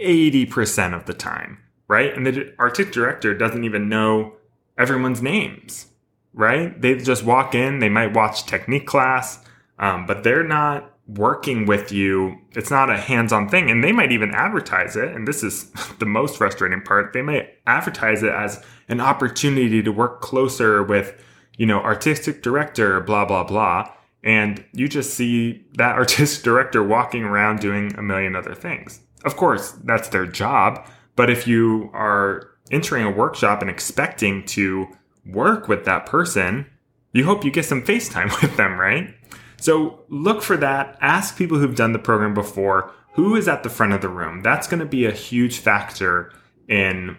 80% 0.00 0.94
of 0.94 1.06
the 1.06 1.14
time, 1.14 1.58
right? 1.88 2.14
And 2.14 2.26
the 2.26 2.54
artistic 2.58 2.92
director 2.92 3.34
doesn't 3.34 3.64
even 3.64 3.88
know 3.88 4.34
everyone's 4.76 5.22
names, 5.22 5.86
right? 6.32 6.78
They 6.80 6.96
just 6.96 7.24
walk 7.24 7.54
in, 7.54 7.78
they 7.78 7.88
might 7.88 8.12
watch 8.12 8.44
technique 8.44 8.86
class, 8.86 9.42
um, 9.78 10.06
but 10.06 10.24
they're 10.24 10.46
not 10.46 10.93
working 11.06 11.66
with 11.66 11.92
you. 11.92 12.38
It's 12.52 12.70
not 12.70 12.90
a 12.90 12.96
hands 12.96 13.32
on 13.32 13.48
thing. 13.48 13.70
And 13.70 13.84
they 13.84 13.92
might 13.92 14.12
even 14.12 14.30
advertise 14.32 14.96
it. 14.96 15.08
And 15.08 15.28
this 15.28 15.42
is 15.42 15.70
the 15.98 16.06
most 16.06 16.36
frustrating 16.36 16.82
part. 16.82 17.12
They 17.12 17.22
might 17.22 17.50
advertise 17.66 18.22
it 18.22 18.32
as 18.32 18.62
an 18.88 19.00
opportunity 19.00 19.82
to 19.82 19.90
work 19.90 20.20
closer 20.20 20.82
with, 20.82 21.20
you 21.56 21.66
know, 21.66 21.80
artistic 21.80 22.42
director, 22.42 23.00
blah, 23.00 23.24
blah, 23.24 23.44
blah. 23.44 23.90
And 24.22 24.64
you 24.72 24.88
just 24.88 25.14
see 25.14 25.64
that 25.74 25.94
artistic 25.96 26.42
director 26.42 26.82
walking 26.82 27.24
around 27.24 27.60
doing 27.60 27.94
a 27.96 28.02
million 28.02 28.34
other 28.34 28.54
things. 28.54 29.00
Of 29.24 29.36
course, 29.36 29.72
that's 29.84 30.08
their 30.08 30.26
job. 30.26 30.86
But 31.16 31.30
if 31.30 31.46
you 31.46 31.90
are 31.92 32.50
entering 32.70 33.04
a 33.04 33.10
workshop 33.10 33.60
and 33.60 33.70
expecting 33.70 34.44
to 34.46 34.88
work 35.26 35.68
with 35.68 35.84
that 35.84 36.06
person, 36.06 36.66
you 37.12 37.24
hope 37.24 37.44
you 37.44 37.50
get 37.50 37.64
some 37.64 37.82
FaceTime 37.82 38.40
with 38.42 38.56
them, 38.56 38.78
right? 38.78 39.14
So 39.56 40.04
look 40.08 40.42
for 40.42 40.56
that. 40.58 40.98
Ask 41.00 41.36
people 41.36 41.58
who've 41.58 41.76
done 41.76 41.92
the 41.92 41.98
program 41.98 42.34
before 42.34 42.92
who 43.14 43.36
is 43.36 43.46
at 43.46 43.62
the 43.62 43.70
front 43.70 43.92
of 43.92 44.00
the 44.00 44.08
room. 44.08 44.42
That's 44.42 44.66
going 44.66 44.80
to 44.80 44.86
be 44.86 45.06
a 45.06 45.12
huge 45.12 45.58
factor 45.58 46.32
in 46.68 47.16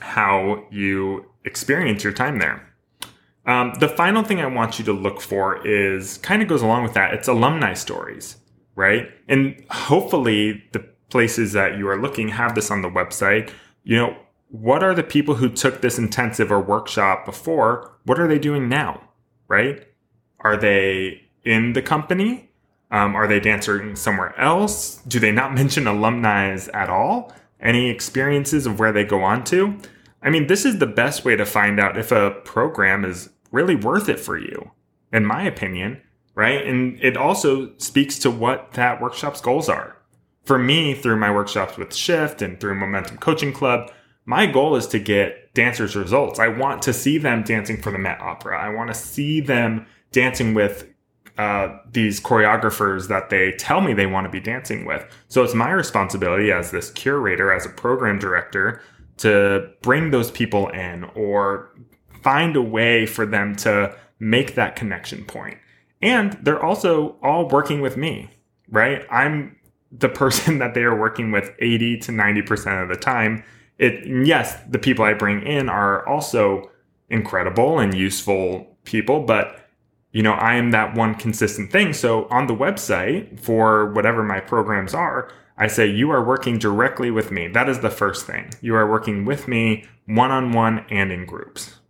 how 0.00 0.64
you 0.70 1.26
experience 1.44 2.02
your 2.02 2.14
time 2.14 2.38
there. 2.38 2.66
Um, 3.44 3.74
the 3.78 3.88
final 3.88 4.24
thing 4.24 4.40
I 4.40 4.46
want 4.46 4.78
you 4.78 4.84
to 4.86 4.92
look 4.92 5.20
for 5.20 5.64
is 5.66 6.18
kind 6.18 6.42
of 6.42 6.48
goes 6.48 6.62
along 6.62 6.82
with 6.82 6.94
that. 6.94 7.14
It's 7.14 7.28
alumni 7.28 7.74
stories, 7.74 8.38
right? 8.74 9.08
And 9.28 9.64
hopefully 9.70 10.64
the 10.72 10.80
places 11.10 11.52
that 11.52 11.78
you 11.78 11.88
are 11.88 12.00
looking 12.00 12.28
have 12.28 12.54
this 12.54 12.70
on 12.70 12.82
the 12.82 12.90
website. 12.90 13.52
You 13.84 13.98
know, 13.98 14.16
what 14.48 14.82
are 14.82 14.94
the 14.94 15.04
people 15.04 15.34
who 15.34 15.48
took 15.48 15.82
this 15.82 15.98
intensive 15.98 16.50
or 16.50 16.60
workshop 16.60 17.24
before? 17.26 17.98
What 18.04 18.18
are 18.18 18.26
they 18.26 18.38
doing 18.38 18.68
now, 18.68 19.10
right? 19.46 19.86
Are 20.40 20.56
they 20.56 21.25
in 21.46 21.72
the 21.72 21.80
company? 21.80 22.50
Um, 22.90 23.16
are 23.16 23.26
they 23.26 23.40
dancing 23.40 23.96
somewhere 23.96 24.38
else? 24.38 24.96
Do 25.08 25.18
they 25.18 25.32
not 25.32 25.54
mention 25.60 25.86
alumni 25.86 26.58
at 26.74 26.90
all? 26.90 27.32
Any 27.58 27.88
experiences 27.88 28.66
of 28.66 28.78
where 28.78 28.92
they 28.92 29.04
go 29.04 29.22
on 29.22 29.44
to? 29.44 29.78
I 30.22 30.28
mean, 30.28 30.48
this 30.48 30.64
is 30.66 30.78
the 30.78 30.86
best 30.86 31.24
way 31.24 31.36
to 31.36 31.46
find 31.46 31.80
out 31.80 31.96
if 31.96 32.12
a 32.12 32.32
program 32.44 33.04
is 33.04 33.30
really 33.52 33.76
worth 33.76 34.08
it 34.08 34.20
for 34.20 34.36
you, 34.36 34.72
in 35.12 35.24
my 35.24 35.42
opinion, 35.44 36.02
right? 36.34 36.66
And 36.66 36.98
it 37.02 37.16
also 37.16 37.74
speaks 37.78 38.18
to 38.20 38.30
what 38.30 38.72
that 38.72 39.00
workshop's 39.00 39.40
goals 39.40 39.68
are. 39.68 39.96
For 40.44 40.58
me, 40.58 40.94
through 40.94 41.16
my 41.16 41.32
workshops 41.32 41.76
with 41.76 41.94
Shift 41.94 42.42
and 42.42 42.60
through 42.60 42.74
Momentum 42.74 43.18
Coaching 43.18 43.52
Club, 43.52 43.90
my 44.24 44.46
goal 44.46 44.76
is 44.76 44.86
to 44.88 44.98
get 44.98 45.54
dancers 45.54 45.96
results. 45.96 46.38
I 46.38 46.48
want 46.48 46.82
to 46.82 46.92
see 46.92 47.18
them 47.18 47.42
dancing 47.42 47.80
for 47.80 47.90
the 47.90 47.98
Met 47.98 48.20
Opera. 48.20 48.60
I 48.60 48.68
want 48.68 48.88
to 48.88 48.94
see 48.94 49.40
them 49.40 49.86
dancing 50.12 50.52
with 50.52 50.88
uh, 51.38 51.78
these 51.92 52.20
choreographers 52.20 53.08
that 53.08 53.30
they 53.30 53.52
tell 53.52 53.80
me 53.80 53.92
they 53.92 54.06
want 54.06 54.24
to 54.24 54.30
be 54.30 54.40
dancing 54.40 54.86
with. 54.86 55.04
So 55.28 55.42
it's 55.42 55.54
my 55.54 55.70
responsibility 55.70 56.50
as 56.50 56.70
this 56.70 56.90
curator, 56.90 57.52
as 57.52 57.66
a 57.66 57.70
program 57.70 58.18
director, 58.18 58.80
to 59.18 59.68
bring 59.82 60.10
those 60.10 60.30
people 60.30 60.68
in 60.68 61.04
or 61.14 61.70
find 62.22 62.56
a 62.56 62.62
way 62.62 63.06
for 63.06 63.26
them 63.26 63.54
to 63.56 63.94
make 64.18 64.54
that 64.54 64.76
connection 64.76 65.24
point. 65.24 65.58
And 66.02 66.32
they're 66.42 66.62
also 66.62 67.16
all 67.22 67.48
working 67.48 67.80
with 67.80 67.96
me, 67.96 68.30
right? 68.70 69.06
I'm 69.10 69.56
the 69.92 70.08
person 70.08 70.58
that 70.60 70.74
they 70.74 70.82
are 70.82 70.98
working 70.98 71.32
with 71.32 71.50
80 71.58 71.98
to 71.98 72.12
90% 72.12 72.82
of 72.82 72.88
the 72.88 72.96
time. 72.96 73.44
It 73.78 74.06
yes, 74.26 74.58
the 74.68 74.78
people 74.78 75.04
I 75.04 75.12
bring 75.12 75.42
in 75.46 75.68
are 75.68 76.06
also 76.08 76.70
incredible 77.10 77.78
and 77.78 77.94
useful 77.94 78.76
people, 78.84 79.20
but 79.20 79.65
you 80.16 80.22
know, 80.22 80.32
I 80.32 80.54
am 80.54 80.70
that 80.70 80.94
one 80.94 81.14
consistent 81.14 81.70
thing. 81.70 81.92
So 81.92 82.26
on 82.30 82.46
the 82.46 82.54
website 82.54 83.38
for 83.38 83.92
whatever 83.92 84.22
my 84.22 84.40
programs 84.40 84.94
are, 84.94 85.30
I 85.58 85.66
say 85.66 85.86
you 85.88 86.10
are 86.10 86.24
working 86.24 86.56
directly 86.56 87.10
with 87.10 87.30
me. 87.30 87.48
That 87.48 87.68
is 87.68 87.80
the 87.80 87.90
first 87.90 88.24
thing. 88.26 88.48
You 88.62 88.76
are 88.76 88.90
working 88.90 89.26
with 89.26 89.46
me 89.46 89.84
one 90.06 90.30
on 90.30 90.52
one 90.52 90.86
and 90.88 91.12
in 91.12 91.26
groups, 91.26 91.80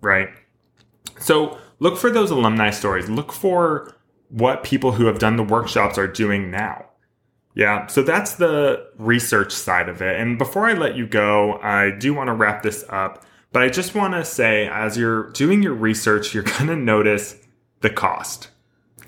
right? 0.00 0.28
So 1.18 1.58
look 1.80 1.98
for 1.98 2.08
those 2.08 2.30
alumni 2.30 2.70
stories. 2.70 3.10
Look 3.10 3.32
for 3.32 3.92
what 4.28 4.62
people 4.62 4.92
who 4.92 5.06
have 5.06 5.18
done 5.18 5.34
the 5.34 5.42
workshops 5.42 5.98
are 5.98 6.06
doing 6.06 6.52
now. 6.52 6.84
Yeah, 7.56 7.88
so 7.88 8.04
that's 8.04 8.36
the 8.36 8.86
research 8.96 9.52
side 9.52 9.88
of 9.88 10.00
it. 10.00 10.20
And 10.20 10.38
before 10.38 10.66
I 10.66 10.74
let 10.74 10.94
you 10.94 11.08
go, 11.08 11.58
I 11.60 11.90
do 11.90 12.14
want 12.14 12.28
to 12.28 12.34
wrap 12.34 12.62
this 12.62 12.84
up, 12.90 13.26
but 13.50 13.62
I 13.62 13.70
just 13.70 13.96
want 13.96 14.14
to 14.14 14.24
say 14.24 14.68
as 14.68 14.96
you're 14.96 15.30
doing 15.30 15.64
your 15.64 15.74
research, 15.74 16.32
you're 16.32 16.42
going 16.58 16.68
to 16.68 16.76
notice 16.76 17.41
the 17.82 17.90
cost. 17.90 18.48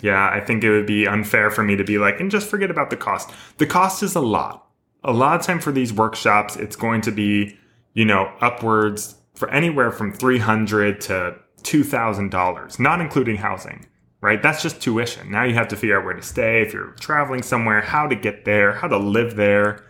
Yeah, 0.00 0.28
I 0.28 0.40
think 0.40 0.62
it 0.62 0.70
would 0.70 0.86
be 0.86 1.06
unfair 1.06 1.50
for 1.50 1.62
me 1.62 1.76
to 1.76 1.84
be 1.84 1.98
like, 1.98 2.20
and 2.20 2.30
just 2.30 2.48
forget 2.48 2.70
about 2.70 2.90
the 2.90 2.96
cost. 2.96 3.30
The 3.56 3.66
cost 3.66 4.02
is 4.02 4.14
a 4.14 4.20
lot. 4.20 4.68
A 5.02 5.12
lot 5.12 5.40
of 5.40 5.46
time 5.46 5.60
for 5.60 5.72
these 5.72 5.92
workshops, 5.92 6.56
it's 6.56 6.76
going 6.76 7.00
to 7.02 7.10
be, 7.10 7.58
you 7.94 8.04
know, 8.04 8.30
upwards 8.40 9.16
for 9.34 9.50
anywhere 9.50 9.90
from 9.90 10.12
300 10.12 11.00
to 11.02 11.36
$2,000, 11.62 12.78
not 12.78 13.00
including 13.00 13.36
housing, 13.36 13.86
right? 14.20 14.42
That's 14.42 14.62
just 14.62 14.80
tuition. 14.80 15.30
Now 15.30 15.44
you 15.44 15.54
have 15.54 15.68
to 15.68 15.76
figure 15.76 15.98
out 15.98 16.04
where 16.04 16.14
to 16.14 16.22
stay 16.22 16.62
if 16.62 16.72
you're 16.72 16.92
traveling 17.00 17.42
somewhere, 17.42 17.80
how 17.80 18.06
to 18.06 18.14
get 18.14 18.44
there, 18.44 18.72
how 18.72 18.88
to 18.88 18.98
live 18.98 19.36
there, 19.36 19.84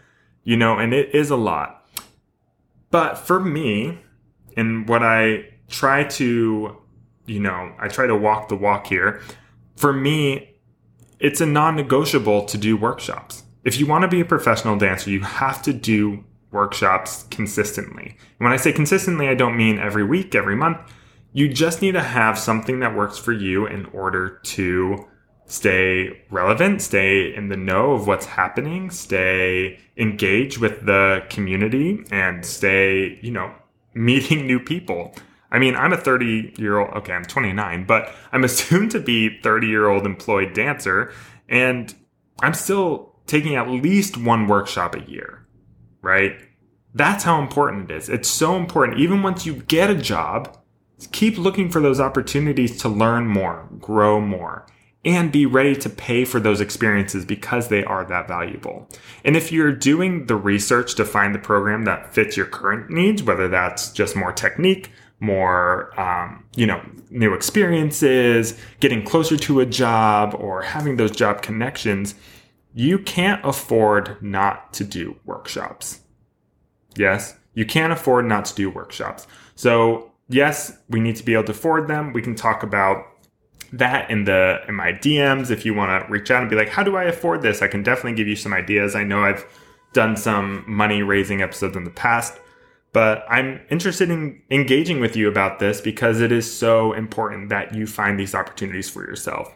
you 0.45 0.57
know, 0.57 0.79
and 0.79 0.95
it 0.95 1.15
is 1.15 1.31
a 1.31 1.37
lot. 1.37 1.89
But 2.91 3.17
for 3.17 3.41
me, 3.41 3.99
and 4.57 4.89
what 4.89 5.03
I 5.03 5.47
try 5.69 6.05
to 6.05 6.77
you 7.27 7.41
know, 7.41 7.73
I 7.79 7.89
try 7.89 8.07
to 8.07 8.17
walk 8.17 8.49
the 8.49 8.57
walk 8.57 8.87
here. 8.87 9.21
For 9.77 9.93
me, 9.93 10.57
it's 11.19 11.41
a 11.41 11.47
non 11.47 11.77
negotiable 11.77 12.45
to 12.47 12.59
do 12.59 12.77
workshops. 12.77 13.45
If 13.65 13.79
you 13.81 13.87
want 13.87 14.03
to 14.03 14.09
be 14.09 14.21
a 14.21 14.25
professional 14.25 14.77
dancer, 14.77 15.11
you 15.11 15.21
have 15.21 15.63
to 15.63 15.73
do 15.73 16.25
workshops 16.51 17.25
consistently. 17.31 18.17
When 18.39 18.53
I 18.53 18.57
say 18.57 18.73
consistently, 18.73 19.29
I 19.29 19.35
don't 19.35 19.57
mean 19.57 19.79
every 19.79 20.05
week, 20.05 20.35
every 20.35 20.55
month. 20.55 20.79
You 21.33 21.53
just 21.53 21.83
need 21.83 21.93
to 21.93 22.03
have 22.03 22.39
something 22.39 22.81
that 22.81 22.95
works 22.95 23.19
for 23.19 23.33
you 23.33 23.67
in 23.67 23.87
order 23.87 24.39
to 24.45 25.07
stay 25.47 26.23
relevant, 26.31 26.81
stay 26.81 27.35
in 27.35 27.49
the 27.49 27.57
know 27.57 27.93
of 27.93 28.07
what's 28.07 28.27
happening, 28.27 28.91
stay 28.91 29.79
engaged 29.97 30.59
with 30.59 30.87
the 30.87 31.25
community, 31.29 32.05
and 32.11 32.45
stay, 32.45 33.19
you 33.23 33.31
know, 33.31 33.53
meeting 33.95 34.47
new 34.47 34.61
people. 34.61 35.15
I 35.55 35.61
mean, 35.61 35.77
I'm 35.77 35.93
a 35.93 35.97
30 35.97 36.55
year 36.59 36.79
old, 36.79 36.91
okay, 36.97 37.13
I'm 37.13 37.25
29, 37.25 37.85
but 37.85 38.13
I'm 38.33 38.43
assumed 38.51 38.91
to 38.91 39.01
be 39.01 39.41
30 39.41 39.69
year 39.69 39.89
old 39.89 40.05
employed 40.05 40.53
dancer, 40.53 41.13
and 41.49 41.95
I'm 42.43 42.55
still 42.55 43.15
taking 43.27 43.55
at 43.55 43.71
least 43.71 44.17
one 44.17 44.49
workshop 44.49 44.97
a 44.97 45.09
year, 45.09 45.47
right? 46.03 46.37
That's 46.93 47.23
how 47.23 47.41
important 47.41 47.91
it 47.91 47.97
is. 47.97 48.09
It's 48.09 48.29
so 48.29 48.57
important. 48.57 48.99
Even 48.99 49.23
once 49.23 49.47
you 49.47 49.55
get 49.55 49.91
a 49.91 49.95
job, 49.95 50.59
keep 51.13 51.39
looking 51.39 51.71
for 51.71 51.81
those 51.81 52.01
opportunities 52.01 52.77
to 52.79 52.89
learn 52.89 53.27
more, 53.27 53.69
grow 53.79 54.21
more, 54.21 54.67
and 55.05 55.31
be 55.31 55.47
ready 55.47 55.77
to 55.77 55.89
pay 55.91 56.25
for 56.25 56.41
those 56.41 56.61
experiences 56.61 57.25
because 57.25 57.69
they 57.69 57.85
are 57.85 58.05
that 58.07 58.27
valuable. 58.27 58.89
And 59.25 59.37
if 59.37 59.53
you're 59.53 59.73
doing 59.73 60.27
the 60.27 60.37
research 60.37 60.95
to 60.97 61.05
find 61.05 61.35
the 61.35 61.39
program 61.39 61.85
that 61.85 62.13
fits 62.13 62.37
your 62.37 62.47
current 62.47 62.91
needs, 62.91 63.23
whether 63.23 63.49
that's 63.49 63.93
just 63.93 64.17
more 64.17 64.33
technique, 64.33 64.91
more, 65.21 65.99
um, 65.99 66.45
you 66.55 66.67
know, 66.67 66.83
new 67.11 67.33
experiences, 67.33 68.59
getting 68.81 69.03
closer 69.03 69.37
to 69.37 69.61
a 69.61 69.67
job, 69.67 70.35
or 70.39 70.63
having 70.63 70.97
those 70.97 71.11
job 71.11 71.43
connections, 71.43 72.15
you 72.75 72.99
can't 72.99 73.45
afford 73.45 74.21
not 74.21 74.73
to 74.75 74.85
do 74.85 75.17
workshops. 75.25 76.01
Yes, 76.97 77.37
you 77.55 77.65
can't 77.65 77.93
afford 77.93 78.27
not 78.27 78.45
to 78.47 78.55
do 78.55 78.71
workshops. 78.71 79.27
So, 79.55 80.13
yes, 80.29 80.77
we 80.89 81.01
need 81.01 81.17
to 81.17 81.25
be 81.25 81.35
able 81.35 81.45
to 81.45 81.53
afford 81.53 81.89
them. 81.89 82.13
We 82.13 82.23
can 82.23 82.35
talk 82.35 82.63
about 82.63 83.07
that 83.73 84.09
in 84.11 84.25
the 84.25 84.61
in 84.69 84.75
my 84.75 84.93
DMs 84.93 85.51
if 85.51 85.65
you 85.65 85.75
want 85.75 86.07
to 86.07 86.11
reach 86.11 86.31
out 86.31 86.43
and 86.43 86.51
be 86.51 86.57
like, 86.57 86.69
"How 86.69 86.83
do 86.83 86.97
I 86.97 87.05
afford 87.05 87.43
this?" 87.43 87.63
I 87.63 87.67
can 87.67 87.83
definitely 87.83 88.15
give 88.15 88.29
you 88.29 88.37
some 88.37 88.53
ideas. 88.53 88.95
I 88.95 89.05
know 89.05 89.25
I've 89.25 89.45
done 89.93 90.17
some 90.17 90.65
money 90.67 91.03
raising 91.03 91.43
episodes 91.43 91.77
in 91.77 91.85
the 91.85 91.91
past, 91.91 92.39
but 92.95 93.27
I'm 93.29 93.61
interested 93.71 94.09
in 94.09 94.41
engaging 94.51 95.01
with 95.01 95.17
you 95.17 95.29
about 95.29 95.59
this 95.59 95.83
because 95.83 96.23
it 96.23 96.33
is 96.33 96.51
so 96.51 96.95
important 96.95 97.51
that 97.51 97.75
you 97.75 97.87
find 97.87 98.19
these 98.19 98.35
opportunities 98.35 98.89
for 98.89 99.05
yourself. 99.05 99.53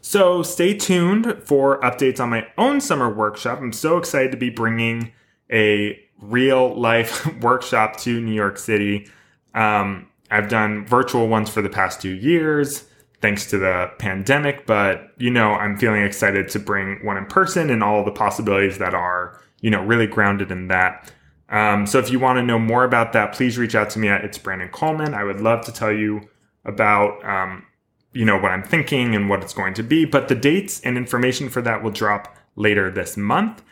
So 0.00 0.44
stay 0.44 0.76
tuned 0.76 1.42
for 1.42 1.80
updates 1.80 2.20
on 2.20 2.30
my 2.30 2.46
own 2.56 2.80
summer 2.80 3.12
workshop. 3.12 3.58
I'm 3.58 3.72
so 3.72 3.96
excited 3.96 4.30
to 4.30 4.36
be 4.36 4.50
bringing 4.50 5.12
a 5.50 5.98
real 6.20 6.78
life 6.78 7.26
workshop 7.40 7.96
to 8.02 8.20
New 8.20 8.34
York 8.34 8.58
City. 8.58 9.08
Um, 9.54 10.06
I've 10.30 10.48
done 10.48 10.86
virtual 10.86 11.26
ones 11.26 11.50
for 11.50 11.62
the 11.62 11.70
past 11.70 12.00
two 12.00 12.14
years 12.14 12.84
thanks 13.24 13.46
to 13.46 13.56
the 13.56 13.90
pandemic, 13.98 14.66
but 14.66 15.14
you 15.16 15.30
know, 15.30 15.52
I'm 15.52 15.78
feeling 15.78 16.02
excited 16.02 16.46
to 16.50 16.58
bring 16.58 17.02
one 17.02 17.16
in 17.16 17.24
person 17.24 17.70
and 17.70 17.82
all 17.82 18.04
the 18.04 18.10
possibilities 18.10 18.76
that 18.76 18.92
are, 18.92 19.40
you 19.62 19.70
know, 19.70 19.82
really 19.82 20.06
grounded 20.06 20.50
in 20.50 20.68
that. 20.68 21.10
Um, 21.54 21.86
so 21.86 22.00
if 22.00 22.10
you 22.10 22.18
want 22.18 22.38
to 22.38 22.42
know 22.42 22.58
more 22.58 22.82
about 22.82 23.12
that, 23.12 23.32
please 23.32 23.56
reach 23.56 23.76
out 23.76 23.88
to 23.90 24.00
me 24.00 24.08
at 24.08 24.24
It's 24.24 24.38
Brandon 24.38 24.68
Coleman. 24.68 25.14
I 25.14 25.22
would 25.22 25.40
love 25.40 25.64
to 25.66 25.72
tell 25.72 25.92
you 25.92 26.28
about, 26.64 27.24
um, 27.24 27.64
you 28.12 28.24
know, 28.24 28.36
what 28.36 28.50
I'm 28.50 28.64
thinking 28.64 29.14
and 29.14 29.28
what 29.28 29.40
it's 29.40 29.54
going 29.54 29.74
to 29.74 29.84
be, 29.84 30.04
but 30.04 30.26
the 30.26 30.34
dates 30.34 30.80
and 30.80 30.98
information 30.98 31.48
for 31.48 31.62
that 31.62 31.80
will 31.80 31.92
drop 31.92 32.36
later 32.56 32.90
this 32.90 33.16
month. 33.16 33.62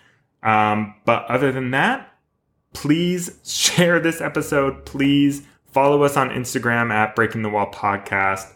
Um, 0.44 0.94
but 1.04 1.24
other 1.24 1.50
than 1.50 1.72
that, 1.72 2.08
please 2.72 3.40
share 3.44 3.98
this 3.98 4.20
episode. 4.20 4.86
Please 4.86 5.42
follow 5.72 6.04
us 6.04 6.16
on 6.16 6.30
Instagram 6.30 6.92
at 6.92 7.16
Breaking 7.16 7.42
the 7.42 7.50
Wall 7.50 7.72
Podcast. 7.72 8.46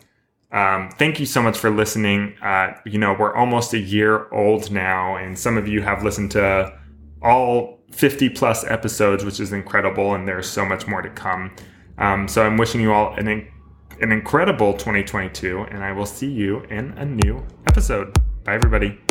Um, 0.52 0.88
thank 0.90 1.18
you 1.18 1.26
so 1.26 1.42
much 1.42 1.58
for 1.58 1.70
listening. 1.70 2.36
Uh, 2.40 2.74
you 2.84 3.00
know, 3.00 3.16
we're 3.18 3.34
almost 3.34 3.74
a 3.74 3.78
year 3.78 4.28
old 4.32 4.70
now, 4.70 5.16
and 5.16 5.36
some 5.36 5.58
of 5.58 5.66
you 5.66 5.82
have 5.82 6.04
listened 6.04 6.30
to 6.30 6.78
all 7.20 7.75
50 7.96 8.28
plus 8.30 8.62
episodes, 8.64 9.24
which 9.24 9.40
is 9.40 9.52
incredible, 9.52 10.14
and 10.14 10.28
there's 10.28 10.48
so 10.48 10.66
much 10.66 10.86
more 10.86 11.00
to 11.00 11.08
come. 11.10 11.54
Um, 11.96 12.28
so 12.28 12.42
I'm 12.42 12.58
wishing 12.58 12.82
you 12.82 12.92
all 12.92 13.14
an, 13.14 13.26
an 14.00 14.12
incredible 14.12 14.74
2022, 14.74 15.62
and 15.70 15.82
I 15.82 15.92
will 15.92 16.06
see 16.06 16.30
you 16.30 16.60
in 16.64 16.92
a 16.98 17.06
new 17.06 17.44
episode. 17.66 18.14
Bye, 18.44 18.54
everybody. 18.54 19.05